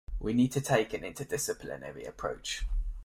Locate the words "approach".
2.07-2.65